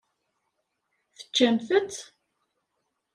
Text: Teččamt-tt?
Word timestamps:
Teččamt-tt? 1.17 1.99